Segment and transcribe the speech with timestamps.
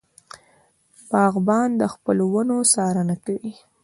[1.09, 3.53] باغبان د خپلو ونو څارنه کوي.